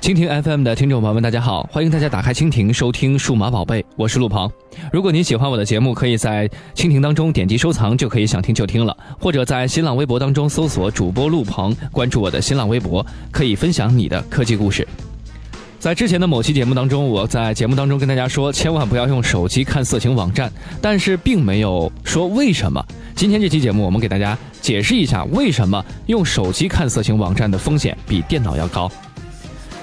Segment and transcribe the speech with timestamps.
[0.00, 1.68] 蜻蜓 FM 的听众朋友们，大家好！
[1.70, 4.50] 欢迎大家打开蜻蜓收听《数码宝贝》，我是陆鹏。
[4.90, 14.88] 如果您喜欢我的节目，可以在蜻蜓当中点击收藏，就可以想听就听了；或者在新浪微博当中搜索主播陆鹏，关注我的新浪微博，可以分享你的科技故事。
[15.78, 22.82] 在之前的某期节目当中，我在节目当中跟大家说，千万不要用手机看色情网站，但是并没有说为什么。
[23.14, 28.90] 今天这期节目，我们给大家解释一下，为什么用手机看色情网站的风险比电脑要高。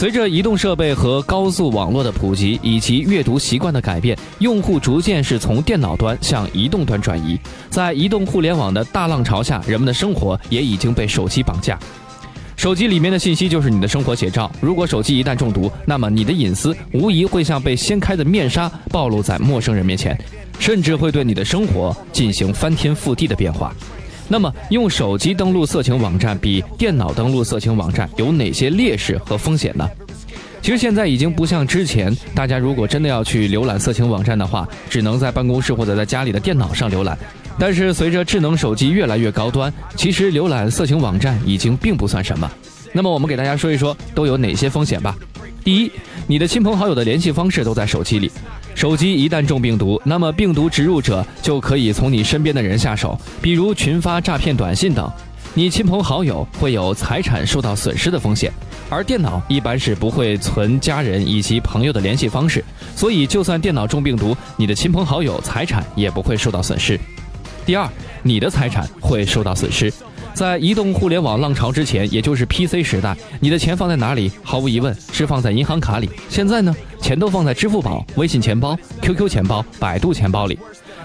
[0.00, 7.38] 随着移动设备和高速网络的普及，以及阅读习惯的改变，用户逐渐是从电脑端向移动端转移。
[7.68, 11.78] 在移动互联网的大浪潮下，人们的生活也已经被手机绑架。
[12.56, 14.50] 手机里面的信息就是你的生活写照。
[14.58, 20.18] 如果手机一旦中毒，那么你的隐私无疑会像被掀开的面纱，暴露在陌生人面前，
[20.58, 23.70] 甚至会对你的生活进行翻天覆地的变化。
[24.32, 29.84] 那么，用手机登录色情网站比电脑登录色情网站有哪些劣势和风险呢？
[30.62, 37.18] 其实现在已经不像之前，大家如果真的要去浏览色情网站的话，只能在办公室或者在家里的电脑上浏览。
[37.58, 42.48] 但是随着智能手机越来越高端，其实浏览色情网站已经并不算什么。
[42.92, 45.16] 那么我们给大家说一说都有哪些风险吧。
[45.64, 45.90] 第一，
[46.28, 48.30] 你的亲朋好友的联系方式都在手机里。
[48.74, 55.10] 手机一旦中病毒，那么病毒植入者就可以从你身边的人下手，比如群发诈骗短信等，
[55.52, 58.50] 你亲朋好友会有财产受到损失的风险。
[58.88, 62.64] 而电脑一般是不会存家人以及朋友的联系方式，
[62.96, 66.98] 所以就算电脑中病毒，你的亲朋好友财产也不会受到损失。
[67.64, 67.88] 第二，
[68.22, 69.92] 你的财产会受到损失。
[70.40, 74.32] 在移动互联网浪潮之前，也就是 PC 时代，你的钱放在哪里？
[74.42, 76.08] 毫无疑问是放在银行卡里。
[76.30, 80.58] 现在呢，钱都放在支付宝、微信钱包、QQ 钱包、百度钱包里，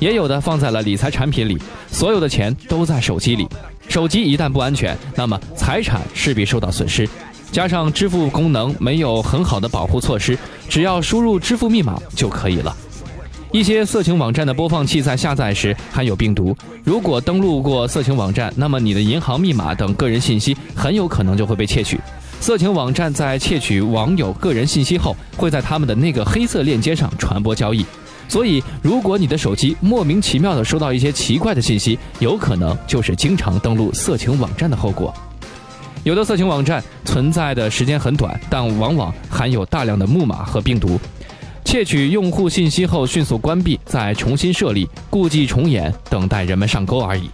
[0.00, 1.58] 也有的放在了理财产品里。
[1.92, 3.46] 所有的钱都在手机里。
[3.86, 7.06] 手机一旦不安全，那么财产势必受到损失。
[7.52, 10.38] 加上支付功能没有很好的保护措施，
[10.70, 12.74] 只要输入支付密码就可以了。
[13.50, 21.98] 一些色情网站的播放器在下载时含有病毒，如果登录过色情网站，那么你的银行密码等个人信息很有可能就会被窃取。
[22.40, 27.84] 色情网站在窃取网友个人信息后，会在他们的那个黑色链接上传播交易。
[28.28, 35.12] 所以，如果你的手机莫名其妙的收到一些奇怪的信息，有可能就是经常登录色情网站的后果。
[36.04, 41.00] 有的色情网站存在的时间很短，但往往含有大量的木马和病毒。
[41.68, 47.28] 窃取用户信息后迅速关闭，再重新设立，故伎重演，等待人们上钩而已。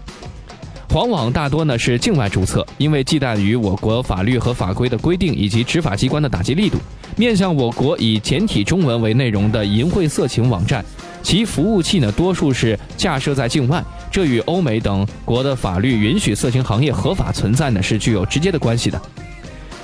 [0.91, 6.79] 黄网大多呢是境外注册，因为忌惮于我国法律和法规的规定以及执法机关的打击力度，
[7.17, 10.85] 面向我国以简体中文为内容的淫秽色情网站，
[11.23, 13.81] 其服务器呢多数是架设在境外，
[14.11, 19.01] 这与欧美等国的法律允许色情行业合法存在呢是具有直接的关系的。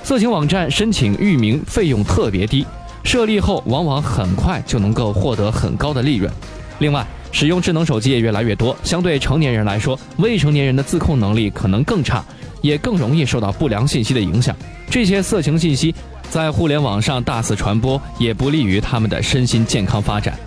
[0.03, 2.67] 色情网站申请域名费用特别低。
[3.11, 6.33] 设立后，往往很快就能够获得很高的利润。
[6.79, 12.25] 另外，使用智能手机也越来越多，相对成年人来说，未成年人的自控能力可能更差，
[12.63, 14.55] 也更容易受到不良信息的影响。
[14.89, 15.93] 这些色情信息
[16.31, 20.39] 在互联网上大肆传播，也不利于他们的身心健康发展。